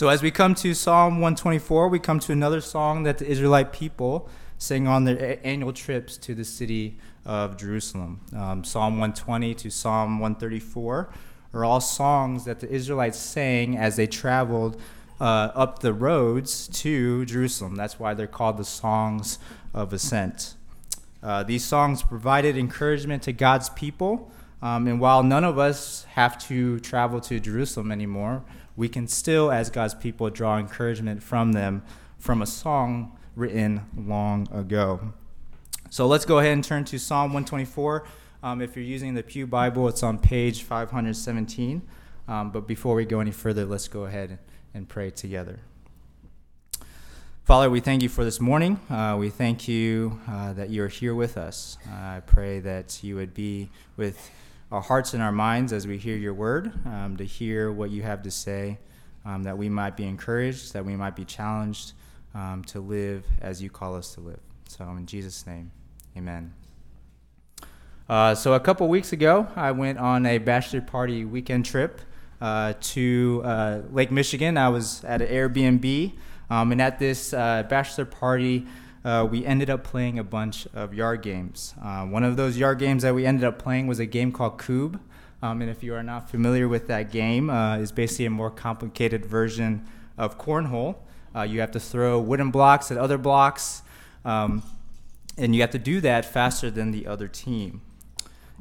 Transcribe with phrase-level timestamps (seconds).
[0.00, 3.70] So, as we come to Psalm 124, we come to another song that the Israelite
[3.70, 6.96] people sing on their annual trips to the city
[7.26, 8.22] of Jerusalem.
[8.34, 11.12] Um, Psalm 120 to Psalm 134
[11.52, 14.80] are all songs that the Israelites sang as they traveled
[15.20, 17.76] uh, up the roads to Jerusalem.
[17.76, 19.38] That's why they're called the Songs
[19.74, 20.54] of Ascent.
[21.22, 24.32] Uh, these songs provided encouragement to God's people.
[24.62, 28.42] Um, and while none of us have to travel to Jerusalem anymore,
[28.80, 31.82] we can still, as God's people, draw encouragement from them
[32.18, 35.12] from a song written long ago.
[35.90, 38.06] So let's go ahead and turn to Psalm 124.
[38.42, 41.82] Um, if you're using the Pew Bible, it's on page 517.
[42.26, 44.38] Um, but before we go any further, let's go ahead
[44.72, 45.60] and pray together.
[47.44, 48.80] Father, we thank you for this morning.
[48.88, 51.76] Uh, we thank you uh, that you're here with us.
[51.86, 53.68] Uh, I pray that you would be
[53.98, 54.30] with
[54.70, 58.02] our hearts and our minds as we hear your word, um, to hear what you
[58.02, 58.78] have to say,
[59.24, 61.92] um, that we might be encouraged, that we might be challenged
[62.34, 64.40] um, to live as you call us to live.
[64.68, 65.72] So, in Jesus' name,
[66.16, 66.54] amen.
[68.08, 72.00] Uh, so, a couple weeks ago, I went on a bachelor party weekend trip
[72.40, 74.56] uh, to uh, Lake Michigan.
[74.56, 76.12] I was at an Airbnb,
[76.48, 78.66] um, and at this uh, bachelor party,
[79.04, 81.74] uh, we ended up playing a bunch of yard games.
[81.82, 84.58] Uh, one of those yard games that we ended up playing was a game called
[84.58, 85.00] Kubb.
[85.42, 88.50] Um, and if you are not familiar with that game, uh, is basically a more
[88.50, 89.86] complicated version
[90.18, 90.96] of cornhole.
[91.46, 93.82] you have to throw wooden blocks at other blocks,
[94.24, 94.62] um,
[95.38, 97.80] and you have to do that faster than the other team.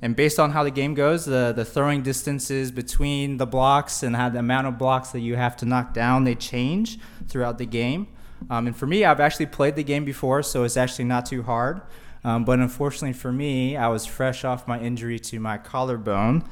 [0.02, 4.16] And based on how the game goes, the, the throwing distances between the blocks and
[4.16, 7.66] how the amount of blocks that you have to knock down, they change throughout the
[7.66, 8.08] game.
[8.50, 11.44] Um, and for me, I've actually played the game before, so it's actually not too
[11.44, 11.82] hard.
[12.24, 16.44] Um, but unfortunately for me, I was fresh off my injury to my collarbone.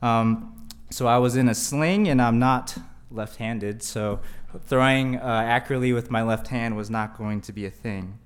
[0.00, 2.76] Um, so I was in a sling, and I'm not
[3.10, 4.20] left handed, so
[4.64, 8.18] throwing uh, accurately with my left hand was not going to be a thing.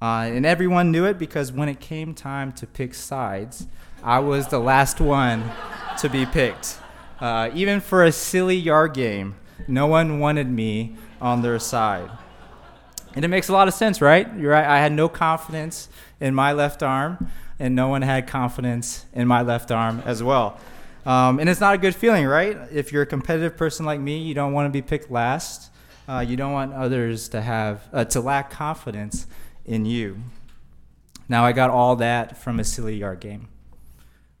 [0.00, 3.66] Uh, and everyone knew it because when it came time to pick sides,
[4.02, 5.50] I was the last one
[5.98, 6.78] to be picked.
[7.20, 9.34] Uh, even for a silly yard game,
[9.66, 12.10] no one wanted me on their side.
[13.18, 14.32] And it makes a lot of sense, right?
[14.36, 14.64] You're right.
[14.64, 15.88] I had no confidence
[16.20, 20.56] in my left arm, and no one had confidence in my left arm as well.
[21.04, 22.56] Um, and it's not a good feeling, right?
[22.70, 25.72] If you're a competitive person like me, you don't want to be picked last.
[26.08, 29.26] Uh, you don't want others to have uh, to lack confidence
[29.64, 30.22] in you.
[31.28, 33.48] Now, I got all that from a silly yard game.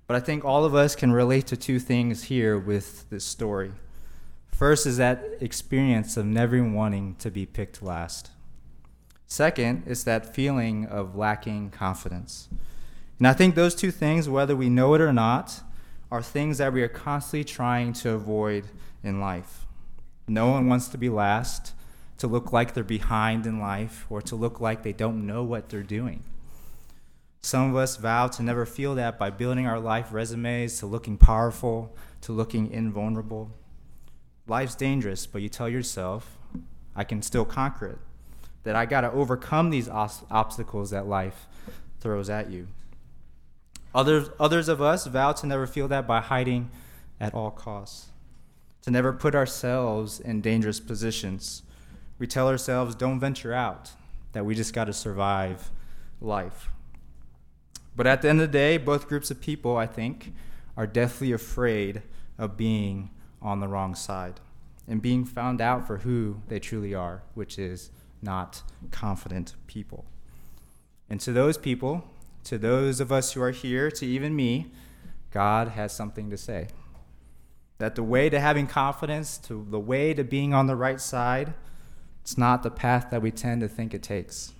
[0.06, 3.72] But I think all of us can relate to two things here with this story.
[4.52, 8.30] First is that experience of never wanting to be picked last.
[9.28, 12.48] Second is that feeling of lacking confidence.
[13.18, 15.60] And I think those two things, whether we know it or not,
[16.10, 18.64] are things that we are constantly trying to avoid
[19.04, 19.66] in life.
[20.26, 21.74] No one wants to be last,
[22.16, 25.68] to look like they're behind in life, or to look like they don't know what
[25.68, 26.24] they're doing.
[27.42, 31.18] Some of us vow to never feel that by building our life resumes to looking
[31.18, 33.50] powerful, to looking invulnerable.
[34.46, 36.38] Life's dangerous, but you tell yourself,
[36.96, 37.98] I can still conquer it.
[38.64, 41.46] That I got to overcome these os- obstacles that life
[42.00, 42.68] throws at you.
[43.94, 46.70] Others, others of us vow to never feel that by hiding
[47.18, 48.08] at all costs,
[48.82, 51.62] to never put ourselves in dangerous positions.
[52.18, 53.92] We tell ourselves, don't venture out,
[54.32, 55.70] that we just got to survive
[56.20, 56.70] life.
[57.96, 60.32] But at the end of the day, both groups of people, I think,
[60.76, 62.02] are deathly afraid
[62.38, 63.10] of being
[63.42, 64.40] on the wrong side
[64.86, 67.90] and being found out for who they truly are, which is
[68.22, 70.04] not confident people.
[71.10, 72.04] And to those people,
[72.44, 74.72] to those of us who are here, to even me,
[75.30, 76.68] God has something to say.
[77.78, 81.54] That the way to having confidence, to the way to being on the right side,
[82.22, 84.52] it's not the path that we tend to think it takes.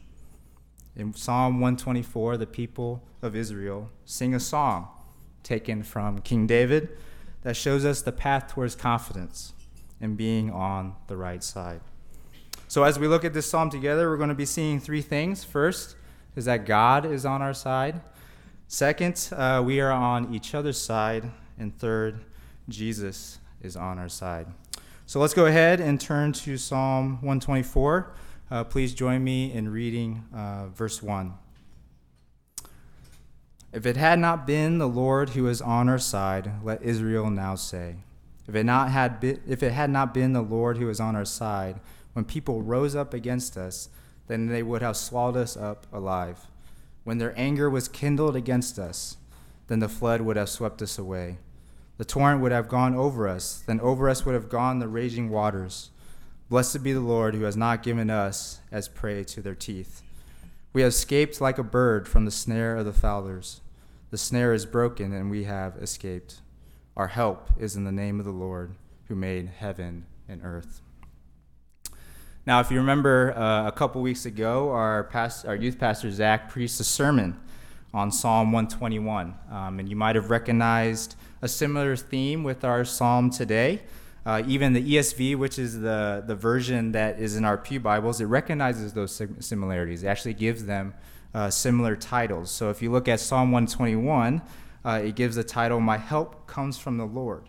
[0.96, 4.88] In Psalm 124, the people of Israel sing a song
[5.42, 6.96] taken from King David
[7.42, 9.52] that shows us the path towards confidence
[10.00, 11.80] and being on the right side.
[12.70, 15.42] So, as we look at this psalm together, we're going to be seeing three things.
[15.42, 15.96] First
[16.36, 18.02] is that God is on our side.
[18.66, 21.30] Second, uh, we are on each other's side.
[21.58, 22.20] And third,
[22.68, 24.48] Jesus is on our side.
[25.06, 28.12] So, let's go ahead and turn to Psalm 124.
[28.50, 31.32] Uh, please join me in reading uh, verse 1.
[33.72, 37.54] If it had not been the Lord who is on our side, let Israel now
[37.54, 37.96] say.
[38.46, 41.26] If it, not had if it had not been the Lord who is on our
[41.26, 41.80] side,
[42.18, 43.90] when people rose up against us,
[44.26, 46.48] then they would have swallowed us up alive.
[47.04, 49.18] When their anger was kindled against us,
[49.68, 51.38] then the flood would have swept us away.
[51.96, 55.30] The torrent would have gone over us, then over us would have gone the raging
[55.30, 55.90] waters.
[56.48, 60.02] Blessed be the Lord who has not given us as prey to their teeth.
[60.72, 63.60] We have escaped like a bird from the snare of the fowlers.
[64.10, 66.40] The snare is broken, and we have escaped.
[66.96, 68.72] Our help is in the name of the Lord
[69.06, 70.82] who made heaven and earth.
[72.48, 76.48] Now, if you remember uh, a couple weeks ago, our, past, our youth pastor Zach
[76.48, 77.38] preached a sermon
[77.92, 79.34] on Psalm 121.
[79.50, 83.82] Um, and you might have recognized a similar theme with our psalm today.
[84.24, 88.18] Uh, even the ESV, which is the, the version that is in our Pew Bibles,
[88.18, 90.02] it recognizes those similarities.
[90.02, 90.94] It actually gives them
[91.34, 92.50] uh, similar titles.
[92.50, 94.40] So if you look at Psalm 121,
[94.86, 97.42] uh, it gives the title, My Help Comes from the Lord.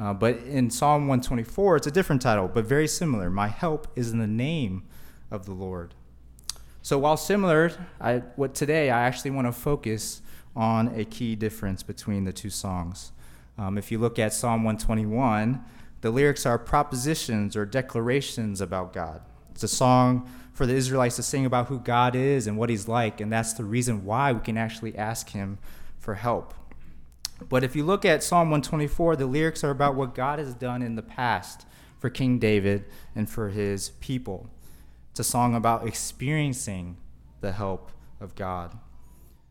[0.00, 3.28] Uh, but in Psalm 124, it's a different title, but very similar.
[3.28, 4.84] My help is in the name
[5.30, 5.94] of the Lord.
[6.80, 10.22] So while similar, I, what today I actually want to focus
[10.56, 13.12] on a key difference between the two songs.
[13.58, 15.62] Um, if you look at Psalm 121,
[16.00, 19.20] the lyrics are propositions or declarations about God.
[19.50, 22.88] It's a song for the Israelites to sing about who God is and what He's
[22.88, 25.58] like, and that's the reason why we can actually ask Him
[25.98, 26.54] for help.
[27.48, 30.82] But if you look at Psalm 124, the lyrics are about what God has done
[30.82, 31.66] in the past
[31.98, 32.84] for King David
[33.14, 34.50] and for his people.
[35.10, 36.96] It's a song about experiencing
[37.40, 37.90] the help
[38.20, 38.78] of God.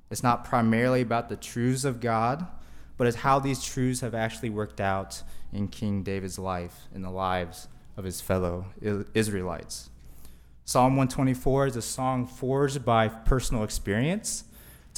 [0.09, 2.47] It's not primarily about the truths of God,
[2.97, 7.11] but it's how these truths have actually worked out in King David's life, in the
[7.11, 8.65] lives of his fellow
[9.13, 9.89] Israelites.
[10.65, 14.43] Psalm 124 is a song forged by personal experience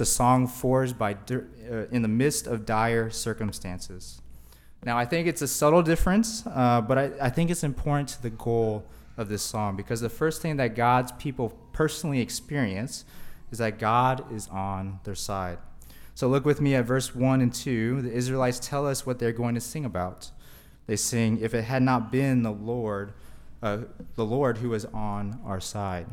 [0.02, 4.22] a song forged by uh, in the midst of dire circumstances.
[4.84, 8.22] Now, I think it's a subtle difference, uh, but I, I think it's important to
[8.22, 8.84] the goal
[9.16, 13.06] of this song because the first thing that God's people personally experience
[13.52, 15.60] is that God is on their side.
[16.16, 18.02] So look with me at verse 1 and 2.
[18.02, 20.32] The Israelites tell us what they're going to sing about.
[20.88, 23.14] They sing, If it had not been the Lord,
[23.62, 23.80] uh,
[24.16, 26.08] the Lord who was on our side.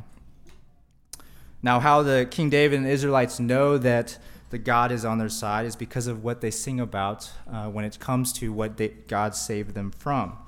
[1.63, 4.19] Now, how the King David and the Israelites know that
[4.51, 7.85] the God is on their side is because of what they sing about uh, when
[7.85, 10.39] it comes to what they, God saved them from.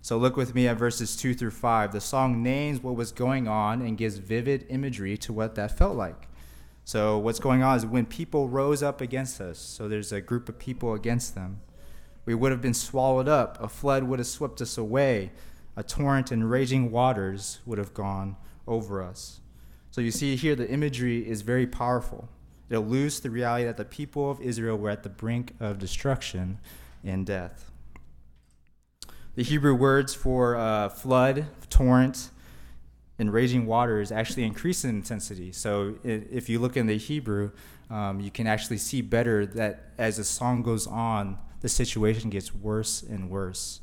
[0.00, 1.92] So look with me at verses 2 through 5.
[1.92, 5.96] The song names what was going on and gives vivid imagery to what that felt
[5.96, 6.28] like.
[6.84, 10.48] So, what's going on is when people rose up against us, so there's a group
[10.48, 11.60] of people against them,
[12.24, 13.62] we would have been swallowed up.
[13.62, 15.32] A flood would have swept us away.
[15.76, 18.36] A torrent and raging waters would have gone
[18.66, 19.40] over us.
[19.98, 22.28] So you see here the imagery is very powerful.
[22.70, 25.80] It alludes to the reality that the people of Israel were at the brink of
[25.80, 26.60] destruction
[27.02, 27.72] and death.
[29.34, 32.30] The Hebrew words for uh, flood, torrent,
[33.18, 35.50] and raging waters actually increase in intensity.
[35.50, 37.50] So if you look in the Hebrew,
[37.90, 42.54] um, you can actually see better that as the song goes on, the situation gets
[42.54, 43.80] worse and worse.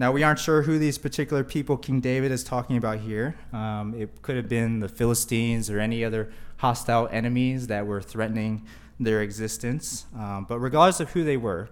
[0.00, 3.34] Now, we aren't sure who these particular people King David is talking about here.
[3.52, 8.64] Um, it could have been the Philistines or any other hostile enemies that were threatening
[9.00, 10.06] their existence.
[10.16, 11.68] Um, but regardless of who they were,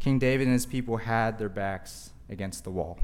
[0.00, 2.98] King David and his people had their backs against the wall.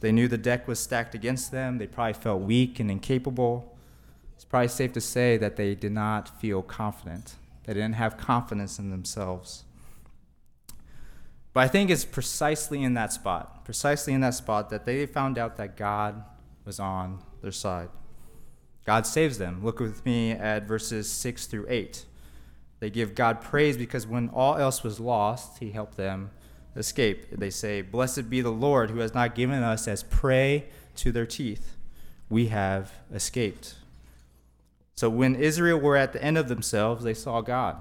[0.00, 1.76] They knew the deck was stacked against them.
[1.76, 3.76] They probably felt weak and incapable.
[4.36, 7.34] It's probably safe to say that they did not feel confident.
[7.64, 9.64] They didn't have confidence in themselves.
[11.52, 15.36] But I think it's precisely in that spot, precisely in that spot, that they found
[15.36, 16.22] out that God
[16.64, 17.88] was on their side.
[18.86, 19.64] God saves them.
[19.64, 22.04] Look with me at verses 6 through 8.
[22.78, 26.30] They give God praise because when all else was lost, he helped them
[26.76, 27.30] escape.
[27.30, 30.66] They say, Blessed be the Lord who has not given us as prey
[30.96, 31.76] to their teeth.
[32.28, 33.74] We have escaped.
[34.94, 37.76] So when Israel were at the end of themselves, they saw God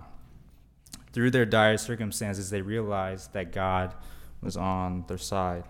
[1.14, 3.94] through their dire circumstances, they realized that God
[4.42, 5.64] was on their side.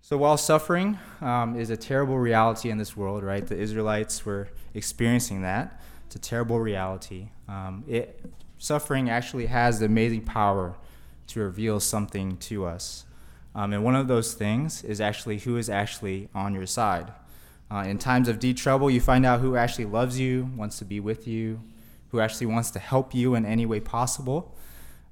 [0.00, 3.46] So while suffering um, is a terrible reality in this world, right?
[3.46, 5.80] The Israelites were experiencing that.
[6.06, 7.30] It's a terrible reality.
[7.48, 8.22] Um, it,
[8.58, 10.76] suffering actually has the amazing power
[11.28, 13.06] to reveal something to us.
[13.54, 17.12] Um, and one of those things is actually who is actually on your side.
[17.70, 20.84] Uh, in times of deep trouble, you find out who actually loves you, wants to
[20.84, 21.60] be with you,
[22.14, 24.54] who actually wants to help you in any way possible.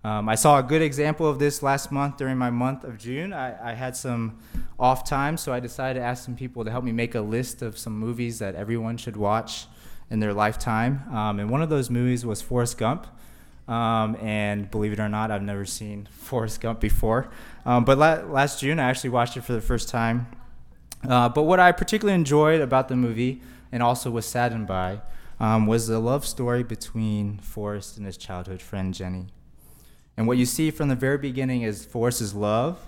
[0.04, 3.32] Um, I saw a good example of this last month during my month of June.
[3.32, 4.38] I, I, had some
[4.78, 7.61] off time, so I decided to ask some people to help me make a list
[7.61, 9.66] of some movies that everyone should watch
[10.11, 11.02] in their lifetime.
[11.12, 13.09] Um, and one of those movies was Forrest Gump.
[13.66, 17.32] Um, and believe it or not, I've never seen Forrest Gump before.
[17.66, 20.28] Um, but la- last June, I actually watched it for the first time.
[21.02, 23.42] Uh, but what I particularly enjoyed about the movie
[23.73, 25.00] and also was saddened by
[25.42, 29.26] um, was the love story between Forrest and his childhood friend Jenny.
[30.16, 32.78] And what you see from the very beginning is Forrest's love,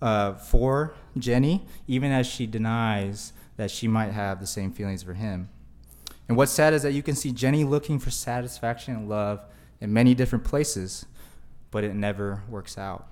[0.00, 5.12] uh, for Jenny, even as she denies that she might have the same feelings for
[5.12, 5.50] him.
[6.28, 9.40] And what's sad is that you can see Jenny looking for satisfaction and love
[9.80, 11.04] in many different places,
[11.70, 13.06] but it never works out.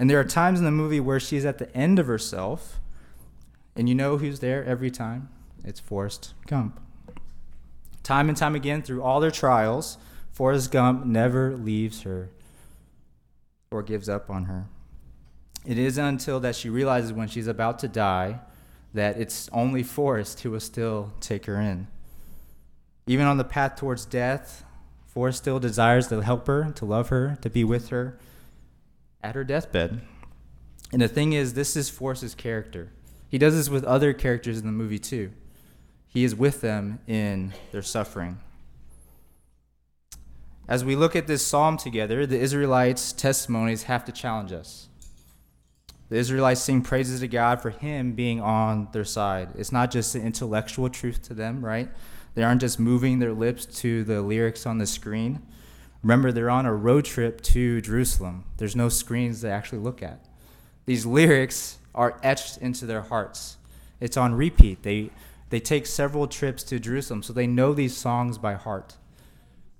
[0.00, 2.80] And there are times in the movie where she's at the end of herself,
[3.76, 5.28] and you know who's there every time?
[5.62, 6.80] It's Forrest Gump.
[8.10, 9.96] Time and time again, through all their trials,
[10.32, 12.28] Forrest Gump never leaves her
[13.70, 14.66] or gives up on her.
[15.64, 18.40] It isn't until that she realizes when she's about to die
[18.94, 21.86] that it's only Forrest who will still take her in.
[23.06, 24.64] Even on the path towards death,
[25.06, 28.18] Forrest still desires to help her, to love her, to be with her
[29.22, 30.00] at her deathbed.
[30.92, 32.90] And the thing is, this is Forrest's character.
[33.28, 35.30] He does this with other characters in the movie too.
[36.10, 38.38] He is with them in their suffering.
[40.68, 44.88] As we look at this psalm together, the Israelites' testimonies have to challenge us.
[46.08, 49.50] The Israelites sing praises to God for Him being on their side.
[49.56, 51.88] It's not just an intellectual truth to them, right?
[52.34, 55.40] They aren't just moving their lips to the lyrics on the screen.
[56.02, 58.44] Remember, they're on a road trip to Jerusalem.
[58.56, 60.24] There's no screens to actually look at.
[60.86, 63.56] These lyrics are etched into their hearts.
[64.00, 64.82] It's on repeat.
[64.82, 65.10] They,
[65.50, 68.96] they take several trips to Jerusalem, so they know these songs by heart.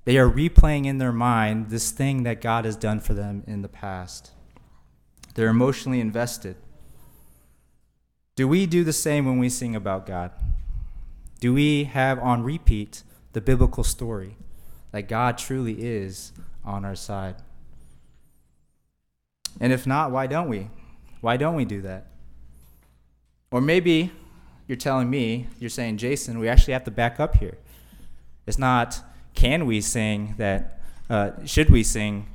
[0.04, 3.62] They are replaying in their mind this thing that God has done for them in
[3.62, 4.32] the past.
[5.34, 6.56] They're emotionally invested.
[8.34, 10.32] Do we do the same when we sing about God?
[11.38, 14.36] Do we have on repeat the biblical story
[14.90, 16.32] that God truly is
[16.64, 17.36] on our side?
[19.60, 20.68] And if not, why don't we?
[21.20, 22.06] Why don't we do that?
[23.50, 24.12] Or maybe
[24.70, 27.58] you're telling me, you're saying, Jason, we actually have to back up here.
[28.46, 29.02] It's not,
[29.34, 32.26] can we sing that, uh, should we sing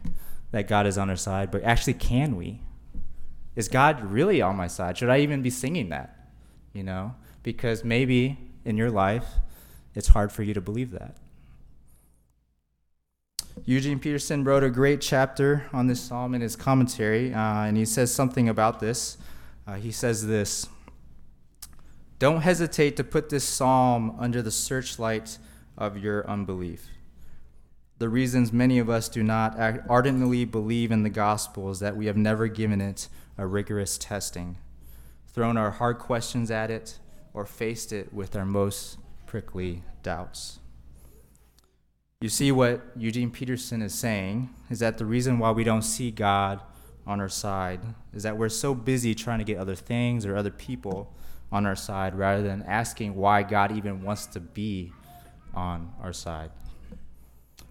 [0.51, 2.59] that God is on our side, but actually, can we?
[3.55, 4.97] is God really on my side?
[4.97, 6.29] Should I even be singing that?
[6.73, 9.25] You know, because maybe in your life,
[9.93, 11.15] it's hard for you to believe that.
[13.63, 17.85] Eugene Peterson wrote a great chapter on this psalm in his commentary, uh, and he
[17.85, 19.17] says something about this.
[19.65, 20.67] Uh, he says this
[22.17, 25.37] Don't hesitate to put this psalm under the searchlight
[25.77, 26.87] of your unbelief.
[27.97, 29.57] The reasons many of us do not
[29.89, 34.57] ardently believe in the gospel is that we have never given it a rigorous testing,
[35.27, 36.99] thrown our hard questions at it,
[37.33, 40.59] or faced it with our most prickly doubts.
[42.21, 46.11] You see, what Eugene Peterson is saying is that the reason why we don't see
[46.11, 46.61] God
[47.05, 47.81] on our side
[48.13, 51.13] is that we're so busy trying to get other things or other people
[51.51, 54.91] on our side rather than asking why God even wants to be
[55.53, 56.51] on our side.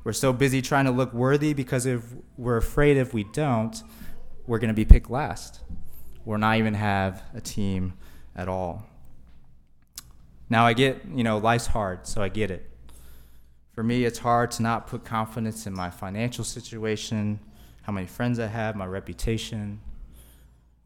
[0.05, 2.03] We're so busy trying to look worthy because if
[2.37, 3.83] we're afraid if we don't,
[4.47, 5.61] we're going to be picked last
[6.27, 7.95] or not even have a team
[8.37, 8.87] at all.
[10.51, 12.71] Now, I get, you know, life's hard, so I get it.
[13.73, 17.41] For me, it's hard to not put confidence in my financial situation,
[17.83, 19.81] how many friends I have, my reputation,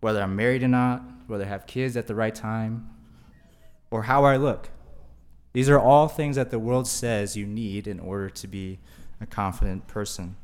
[0.01, 2.89] whether I'm married or not, whether I have kids at the right time,
[3.91, 4.71] or how I look.
[5.53, 8.79] These are all things that the world says you need in order to be
[9.21, 10.37] a confident person.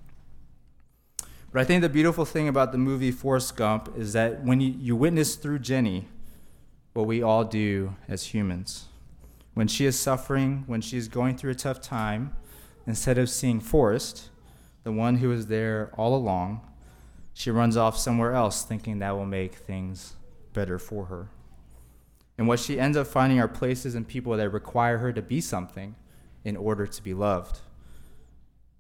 [1.53, 4.75] But I think the beautiful thing about the movie Forrest Gump is that when you,
[4.77, 6.09] you witness through Jenny
[6.95, 8.87] what we all do as humans,
[9.55, 12.35] when she is suffering, when she is going through a tough time,
[12.87, 14.31] instead of seeing Forrest,
[14.83, 16.61] the one who was there all along,
[17.35, 20.15] she runs off somewhere else thinking that will make things
[20.55, 21.29] better for her.
[22.39, 25.43] And what she ends up finding are places and people that require her to be
[25.43, 25.95] something
[26.45, 27.61] in order to be loved.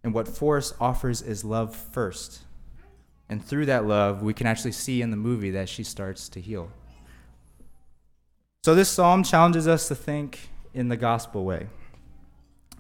[0.03, 2.41] And what Forrest offers is love first
[3.29, 6.41] and through that love, we can actually see in the movie that she starts to
[6.41, 6.71] heal.
[8.65, 11.69] So, this psalm challenges us to think in the gospel way.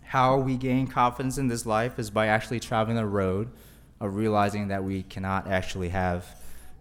[0.03, 3.51] How we gain confidence in this life is by actually traveling the road
[4.01, 6.27] of realizing that we cannot actually have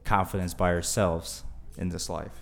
[0.03, 1.43] confidence by ourselves
[1.77, 2.41] in this life.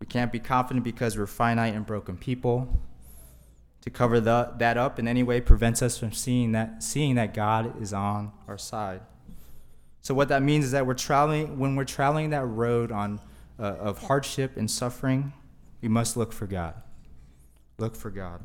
[0.00, 2.80] We can't be confident because we're finite and broken people.
[3.82, 7.32] To cover the, that up in any way prevents us from seeing that, seeing that
[7.32, 9.00] God is on our side.
[10.02, 13.20] So what that means is that we're traveling when we're traveling that road on
[13.58, 15.32] uh, of hardship and suffering,
[15.80, 16.74] we must look for God.
[17.78, 18.40] Look for God.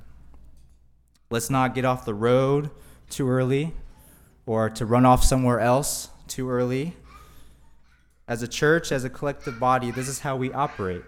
[1.29, 2.69] Let's not get off the road
[3.09, 3.73] too early
[4.51, 6.93] or to run off somewhere else too early.
[8.27, 11.03] As a church, as a collective body, this is how we operate.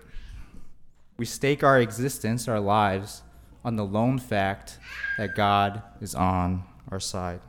[1.18, 3.22] We stake our existence, our lives,
[3.66, 4.80] on the lone fact
[5.18, 7.42] that God is on our side.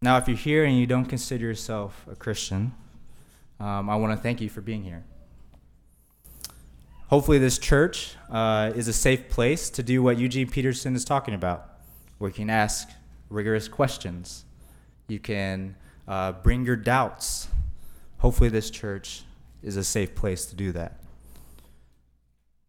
[0.00, 2.72] Now, if you're here and you don't consider yourself a Christian,
[3.60, 5.04] um, I want to thank you for being here.
[7.08, 11.34] Hopefully, this church uh, is a safe place to do what Eugene Peterson is talking
[11.34, 11.75] about,
[12.18, 12.88] where you can ask
[13.28, 14.44] rigorous questions.
[15.08, 15.76] You can
[16.08, 17.48] uh, bring your doubts.
[18.18, 19.22] Hopefully, this church
[19.62, 21.00] is a safe place to do that.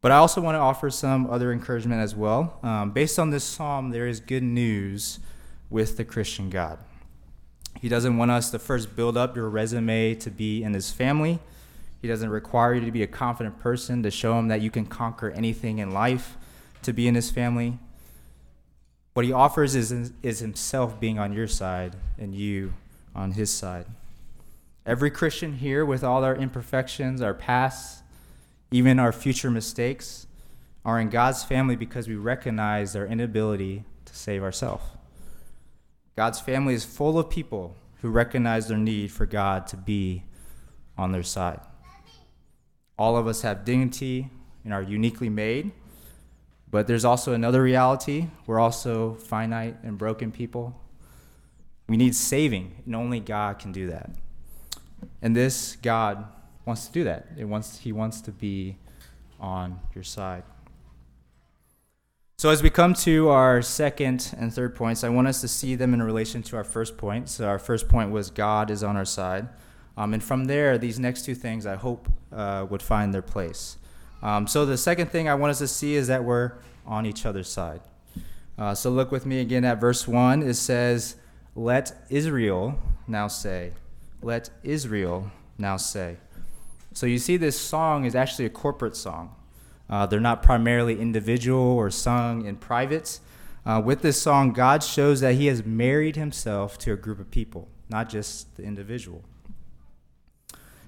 [0.01, 2.59] But I also want to offer some other encouragement as well.
[2.63, 5.19] Um, based on this psalm, there is good news
[5.69, 6.79] with the Christian God.
[7.81, 11.39] He doesn't want us to first build up your resume to be in his family.
[12.01, 14.85] He doesn't require you to be a confident person to show him that you can
[14.85, 16.37] conquer anything in life
[16.83, 17.79] to be in his family.
[19.17, 22.75] What he offers is, is himself being on your side and you
[23.15, 23.87] on his side.
[24.85, 28.03] Every Christian here, with all our imperfections, our past,
[28.69, 30.27] even our future mistakes,
[30.85, 34.83] are in God's family because we recognize our inability to save ourselves.
[36.15, 40.25] God's family is full of people who recognize their need for God to be
[40.95, 41.61] on their side.
[42.99, 44.29] All of us have dignity
[44.63, 45.71] and are uniquely made,
[46.69, 48.27] but there's also another reality.
[48.45, 50.79] We're also finite and broken people.
[51.87, 54.11] We need saving, and only God can do that.
[55.21, 56.25] And this God
[56.65, 57.27] wants to do that.
[57.37, 58.77] It wants, he wants to be
[59.39, 60.43] on your side.
[62.39, 65.73] So, as we come to our second and third points, I want us to see
[65.73, 67.29] them in relation to our first point.
[67.29, 69.47] So, our first point was God is on our side.
[69.95, 73.77] Um, and from there, these next two things I hope uh, would find their place.
[74.21, 76.53] Um, so, the second thing I want us to see is that we're
[76.85, 77.81] on each other's side.
[78.57, 80.41] Uh, so, look with me again at verse 1.
[80.41, 81.15] It says,
[81.55, 83.73] Let Israel now say.
[84.21, 86.17] Let Israel now say.
[86.93, 89.35] So, you see, this song is actually a corporate song.
[89.89, 93.19] Uh, they're not primarily individual or sung in private.
[93.65, 97.29] Uh, with this song, God shows that He has married Himself to a group of
[97.29, 99.23] people, not just the individual.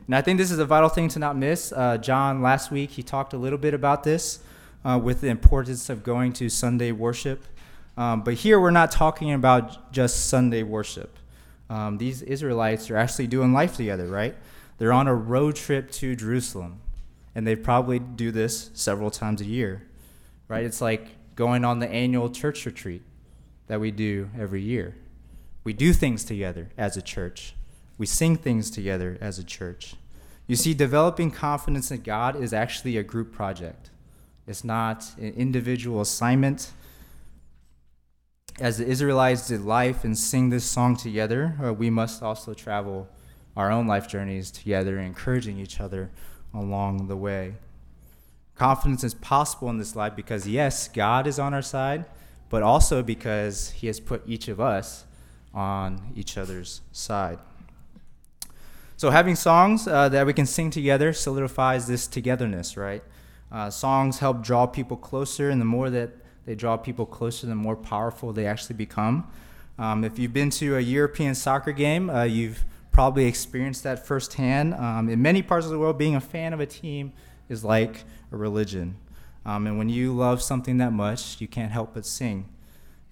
[0.10, 1.72] And I think this is a vital thing to not miss.
[1.72, 4.40] Uh, John, last week, he talked a little bit about this
[4.84, 7.46] uh, with the importance of going to Sunday worship.
[7.96, 11.16] Um, but here, we're not talking about just Sunday worship.
[11.70, 14.36] Um, these Israelites are actually doing life together, right?
[14.80, 16.82] They're on a road trip to Jerusalem
[17.36, 19.84] and they probably do this several times a year,
[20.48, 20.66] right?
[20.66, 23.04] It's like going on the annual church retreat
[23.68, 24.96] that we do every year.
[25.64, 27.54] We do things together as a church,
[28.00, 29.94] we sing things together as a church.
[30.50, 33.92] You see, developing confidence in God is actually a group project,
[34.48, 36.72] it's not an individual assignment.
[38.60, 43.08] As the Israelites did life and sing this song together, uh, we must also travel
[43.56, 46.10] our own life journeys together, encouraging each other
[46.52, 47.54] along the way.
[48.56, 52.06] Confidence is possible in this life because, yes, God is on our side,
[52.50, 55.06] but also because He has put each of us
[55.54, 57.38] on each other's side.
[59.00, 63.02] So, having songs uh, that we can sing together solidifies this togetherness, right?
[63.50, 66.10] Uh, songs help draw people closer, and the more that
[66.46, 69.26] they draw people closer, the more powerful they actually become.
[69.78, 74.74] Um, if you've been to a European soccer game, uh, you've probably experienced that firsthand.
[74.74, 77.14] Um, in many parts of the world, being a fan of a team
[77.48, 78.98] is like a religion.
[79.46, 82.50] Um, and when you love something that much, you can't help but sing.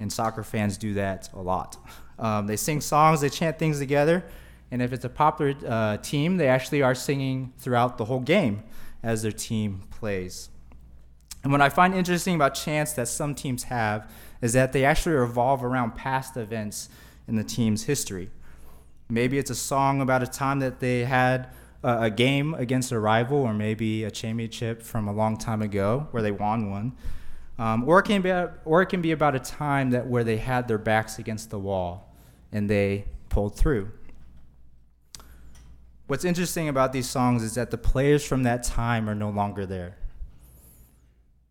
[0.02, 1.78] And soccer fans do that a lot.
[2.20, 4.26] Um, they sing songs, they chant things together,
[4.72, 8.64] and if it's a popular uh, team, they actually are singing throughout the whole game
[9.02, 10.50] as their team plays.
[11.44, 15.16] And what I find interesting about chants that some teams have is that they actually
[15.16, 16.90] revolve around past events
[17.28, 18.30] in the team's history.
[19.10, 21.50] Maybe it's a song about a time that they had
[21.84, 26.08] a, a game against a rival, or maybe a championship from a long time ago
[26.12, 26.98] where they won one.
[27.60, 28.32] Um, or, it can be,
[28.66, 31.58] or it can be about a time that where they had their backs against the
[31.58, 32.14] wall
[32.52, 33.92] and they pulled through.
[36.08, 39.66] What's interesting about these songs is that the players from that time are no longer
[39.66, 39.98] there.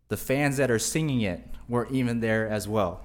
[0.08, 3.04] The fans that are singing it weren't even there as well.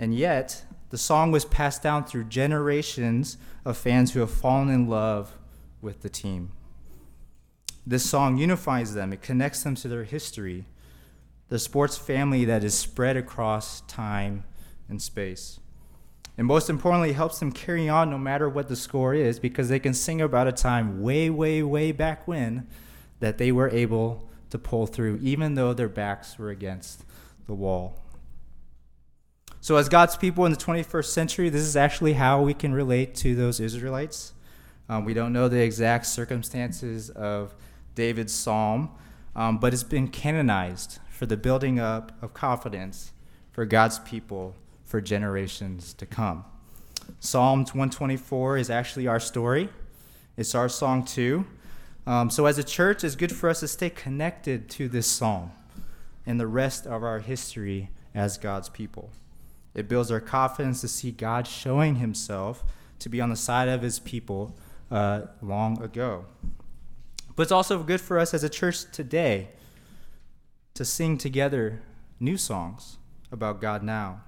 [0.00, 4.88] And yet, the song was passed down through generations of fans who have fallen in
[4.88, 5.36] love
[5.80, 6.50] with the team.
[7.86, 10.66] This song unifies them, it connects them to their history,
[11.48, 14.44] the sports family that is spread across time
[14.88, 15.60] and space.
[16.38, 19.80] And most importantly, helps them carry on no matter what the score is because they
[19.80, 22.68] can sing about a time way, way, way back when
[23.18, 27.04] that they were able to pull through, even though their backs were against
[27.46, 28.00] the wall.
[29.60, 33.16] So, as God's people in the 21st century, this is actually how we can relate
[33.16, 34.32] to those Israelites.
[34.88, 37.52] Um, we don't know the exact circumstances of
[37.96, 38.90] David's psalm,
[39.34, 43.12] um, but it's been canonized for the building up of confidence
[43.50, 44.54] for God's people
[44.88, 46.44] for generations to come.
[47.20, 49.68] Psalm 124 is actually our story,
[50.36, 51.46] it's our song too.
[52.06, 55.52] Um, so, as a church, it's good for us to stay connected to this psalm
[56.24, 59.10] and the rest of our history as God's people.
[59.74, 62.64] It builds our confidence to see God showing himself
[63.00, 64.56] to be on the side of his people
[64.90, 66.24] uh, long ago.
[67.36, 69.50] But it's also good for us as a church today
[70.74, 71.82] to sing together
[72.18, 72.96] new songs
[73.30, 74.22] about God now,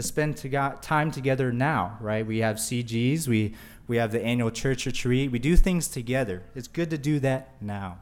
[0.00, 2.26] to spend to God, time together now, right?
[2.26, 3.54] We have CGs, we,
[3.86, 6.42] we have the annual church retreat, we do things together.
[6.54, 7.98] It's good to do that now,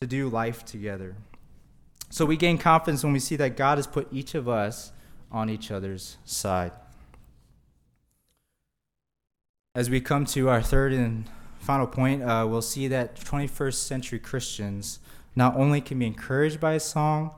[0.00, 1.14] to do life together.
[2.10, 4.92] So we gain confidence when we see that God has put each of us
[5.30, 6.72] on each other's side.
[9.74, 14.18] As we come to our third and final point, uh, we'll see that 21st century
[14.18, 14.98] Christians
[15.34, 17.32] not only can be encouraged by a song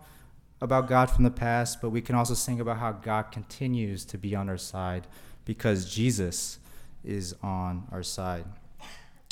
[0.61, 4.19] about God from the past, but we can also sing about how God continues to
[4.19, 5.07] be on our side
[5.45, 6.59] because Jesus
[7.05, 8.45] is on our side.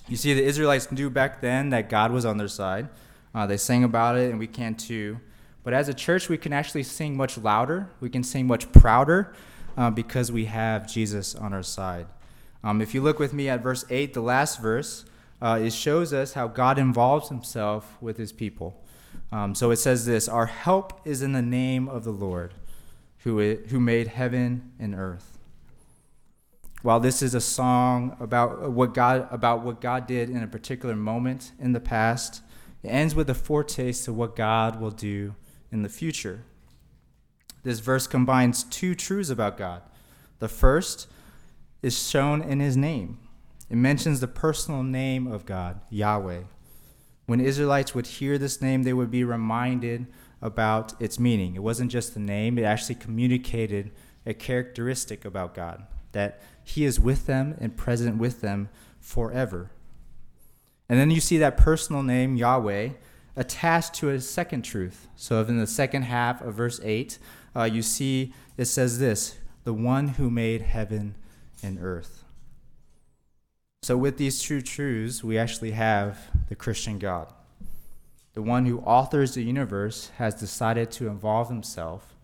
[0.08, 2.88] You see, the Israelites knew back then that God was on their side.
[3.34, 5.18] Uh, they sang about it, and we can too.
[5.64, 7.90] But as a church, we can actually sing much louder.
[8.00, 9.34] We can sing much prouder
[9.76, 12.06] uh, because we have Jesus on our side.
[12.62, 15.04] Um, if you look with me at verse 8, the last verse,
[15.42, 18.82] uh, it shows us how God involves himself with his people.
[19.32, 22.54] Um, so it says this Our help is in the name of the Lord,
[23.18, 25.38] who, who made heaven and earth.
[26.82, 30.94] While this is a song about what God about what God did in a particular
[30.94, 32.42] moment in the past,
[32.82, 35.34] it ends with a foretaste of what God will do
[35.72, 36.44] in the future.
[37.64, 39.82] This verse combines two truths about God.
[40.38, 41.08] The first
[41.82, 43.18] is shown in his name.
[43.68, 46.42] It mentions the personal name of God, Yahweh.
[47.26, 50.06] When Israelites would hear this name, they would be reminded
[50.40, 51.56] about its meaning.
[51.56, 53.90] It wasn't just the name, it actually communicated
[54.24, 58.68] a characteristic about God that He is with them and present with them
[59.00, 59.70] forever.
[60.88, 62.90] And then you see that personal name, Yahweh,
[63.34, 65.08] attached to a second truth.
[65.16, 67.18] So, in the second half of verse 8,
[67.54, 71.16] uh, you see it says this the one who made heaven
[71.62, 72.24] and earth.
[73.86, 76.18] So, with these two truths, we actually have
[76.48, 77.32] the Christian God.
[78.34, 82.16] The one who authors the universe has decided to involve himself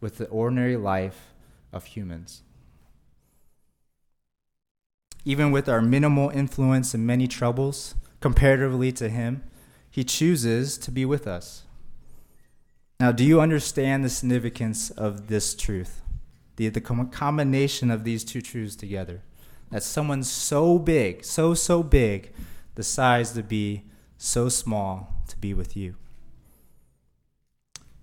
[0.00, 1.34] with the ordinary life
[1.72, 2.42] of humans.
[5.24, 9.42] Even with our minimal influence and many troubles, comparatively to him,
[9.90, 11.64] he chooses to be with us.
[13.00, 16.00] Now, do you understand the significance of this truth?
[16.54, 19.22] The, the combination of these two truths together
[19.70, 22.32] that someone so big, so, so big,
[22.74, 23.84] decides to be
[24.16, 25.96] so small to be with you.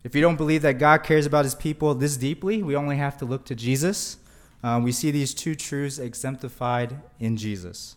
[0.04, 3.18] If you don't believe that God cares about his people this deeply, we only have
[3.18, 4.18] to look to Jesus.
[4.62, 7.96] Um, we see these two truths exemplified in Jesus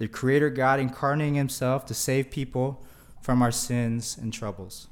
[0.00, 2.82] the Creator God incarnating himself to save people
[3.20, 4.88] from our sins and troubles.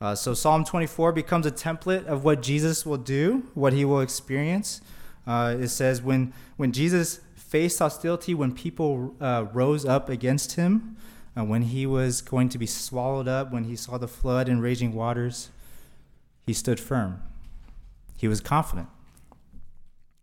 [0.00, 4.00] Uh, so, Psalm 24 becomes a template of what Jesus will do, what he will
[4.00, 4.80] experience.
[5.24, 10.96] Uh, it says, when, when Jesus faced hostility when people uh, rose up against him,
[11.36, 14.62] uh, when he was going to be swallowed up, when he saw the flood and
[14.62, 15.50] raging waters,
[16.46, 17.20] he stood firm.
[18.16, 18.88] He was confident.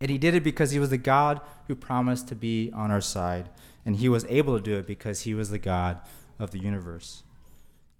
[0.00, 3.02] And he did it because he was the God who promised to be on our
[3.02, 3.50] side.
[3.84, 6.00] And he was able to do it because he was the God
[6.38, 7.24] of the universe.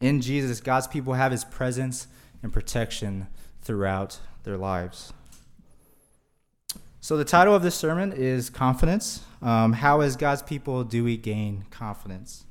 [0.00, 2.06] In Jesus, God's people have his presence
[2.42, 3.26] and protection
[3.60, 5.12] throughout their lives.
[7.00, 9.22] So, the title of this sermon is Confidence.
[9.40, 12.44] Um, how, as God's people, do we gain confidence?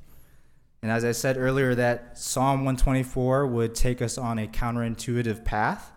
[0.80, 5.92] And as I said earlier, that Psalm 124 would take us on a counterintuitive path.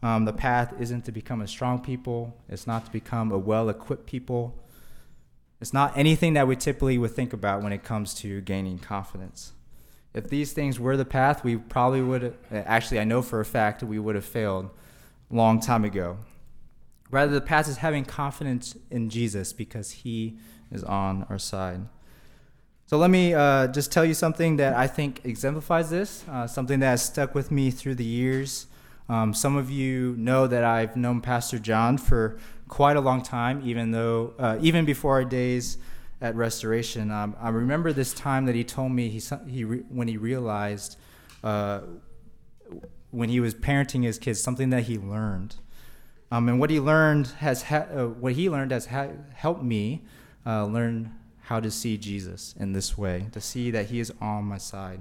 [0.00, 3.68] Um, the path isn't to become a strong people, it's not to become a well
[3.68, 4.56] equipped people.
[5.60, 9.54] It's not anything that we typically would think about when it comes to gaining confidence.
[10.14, 13.82] If these things were the path, we probably would, actually, I know for a fact
[13.82, 14.70] we would have failed
[15.32, 16.18] long time ago.
[17.10, 20.36] Rather, the path is having confidence in Jesus because he
[20.70, 21.86] is on our side.
[22.86, 26.80] So let me uh, just tell you something that I think exemplifies this, uh, something
[26.80, 28.66] that has stuck with me through the years.
[29.08, 33.62] Um, some of you know that I've known Pastor John for quite a long time,
[33.64, 35.78] even though uh, even before our days
[36.20, 37.10] at Restoration.
[37.10, 40.96] Um, I remember this time that he told me he, he re- when he realized
[41.44, 41.80] uh,
[43.10, 45.56] when he was parenting his kids something that he learned
[46.30, 50.02] um, and what he learned has ha- uh, what he learned has ha- helped me
[50.46, 51.14] uh, learn
[51.48, 55.00] how to see Jesus in this way, to see that He is on my side.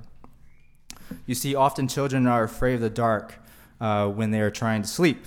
[1.25, 3.35] You see, often children are afraid of the dark
[3.81, 5.25] uh, when they are trying to sleep.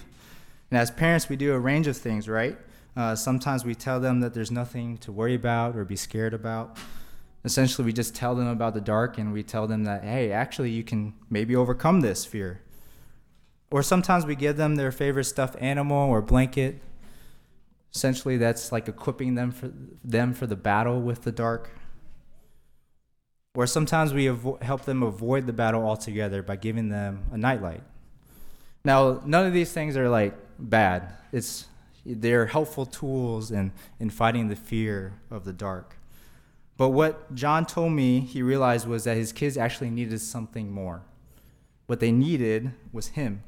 [0.70, 2.56] And as parents, we do a range of things, right?
[2.96, 6.78] Uh, sometimes we tell them that there's nothing to worry about or be scared about.
[7.44, 10.70] Essentially, we just tell them about the dark and we tell them that, hey, actually,
[10.70, 12.62] you can maybe overcome this fear.
[13.70, 16.80] Or sometimes we give them their favorite stuffed animal or blanket.
[17.94, 19.70] Essentially, that's like equipping them for
[20.04, 21.70] them for the battle with the dark.
[23.54, 27.82] Or sometimes we avo- help them avoid the battle altogether by giving them a nightlight.
[28.84, 31.14] Now, none of these things are like bad.
[31.32, 31.66] It's
[32.04, 35.96] they're helpful tools in, in fighting the fear of the dark.
[36.76, 41.02] But what John told me he realized was that his kids actually needed something more.
[41.86, 43.42] What they needed was him.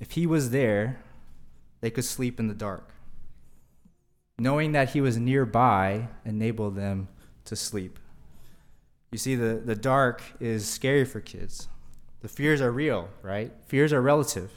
[0.00, 1.00] If he was there,
[1.80, 2.90] they could sleep in the dark.
[4.38, 7.08] Knowing that he was nearby enabled them
[7.44, 7.98] to sleep.
[9.10, 11.68] You see, the, the dark is scary for kids.
[12.20, 13.52] The fears are real, right?
[13.66, 14.50] Fears are relative.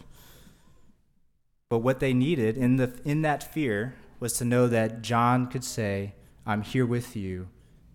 [1.70, 5.64] But what they needed in, the, in that fear was to know that John could
[5.64, 6.14] say,
[6.46, 7.48] I'm here with you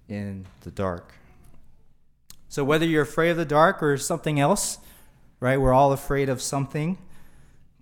[0.08, 1.14] in the dark.
[2.48, 4.78] So, whether you're afraid of the dark or something else,
[5.40, 5.60] right?
[5.60, 6.96] We're all afraid of something.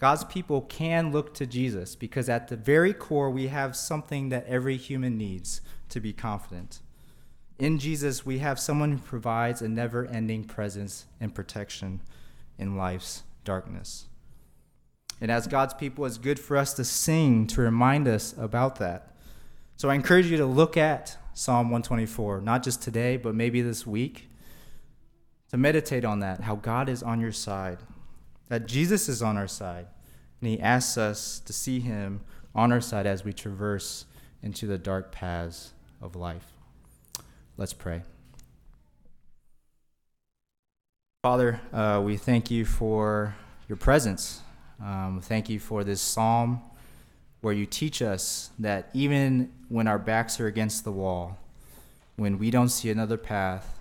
[0.04, 4.44] God's people can look to Jesus because at the very core, we have something that
[4.46, 6.80] every human needs to be confident.
[7.58, 12.02] In Jesus, we have someone who provides a never ending presence and protection
[12.58, 14.04] in life's darkness.
[15.22, 19.16] And as God's people, it's good for us to sing to remind us about that.
[19.78, 23.86] So I encourage you to look at Psalm 124, not just today, but maybe this
[23.86, 24.28] week,
[25.48, 27.78] to meditate on that, how God is on your side,
[28.50, 29.86] that Jesus is on our side,
[30.44, 32.20] and He asks us to see Him
[32.54, 34.04] on our side as we traverse
[34.42, 36.52] into the dark paths of life.
[37.56, 38.02] Let's pray.
[41.22, 43.34] Father, uh, we thank you for
[43.70, 44.42] your presence.
[44.82, 46.60] Um, thank you for this psalm
[47.40, 51.38] where you teach us that even when our backs are against the wall,
[52.16, 53.78] when we don't see another path,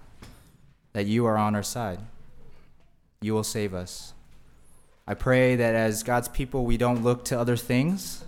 [0.94, 2.00] that you are on our side.
[3.20, 4.14] You will save us.
[5.08, 8.24] I pray that as God's people, we don't look to other things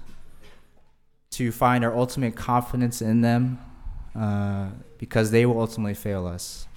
[1.31, 3.59] to find our ultimate confidence in them
[4.17, 6.67] uh, because they will ultimately fail us.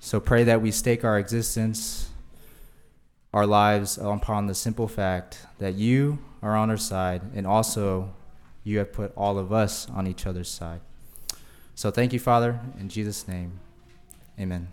[0.00, 2.10] So pray that we stake our existence,
[3.32, 8.12] our lives upon the simple fact that you are on our side and also
[8.64, 10.80] you have put all of us on each other's side.
[11.74, 13.60] So thank you, Father, in Jesus' name.
[14.38, 14.68] Amen.